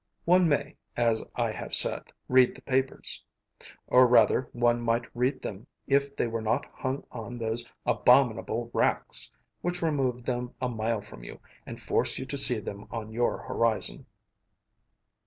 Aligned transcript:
One 0.25 0.49
may, 0.49 0.77
as 0.97 1.23
I 1.35 1.51
have 1.51 1.75
said, 1.75 2.11
read 2.27 2.55
the 2.55 2.63
papers; 2.63 3.21
or 3.85 4.07
rather 4.07 4.49
one 4.51 4.81
might 4.81 5.15
read 5.15 5.43
them 5.43 5.67
if 5.85 6.15
they 6.15 6.25
were 6.25 6.41
not 6.41 6.65
hung 6.73 7.05
on 7.11 7.37
those 7.37 7.63
abominable 7.85 8.71
racks, 8.73 9.31
which 9.61 9.83
remove 9.83 10.23
them 10.23 10.55
a 10.59 10.69
mile 10.69 11.01
from 11.01 11.23
you 11.23 11.39
and 11.67 11.79
force 11.79 12.17
you 12.17 12.25
to 12.25 12.37
see 12.39 12.57
them 12.59 12.87
on 12.89 13.11
your 13.11 13.37
horizon. 13.43 14.07